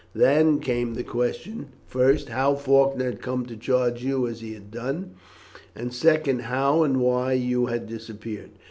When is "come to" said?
3.21-3.55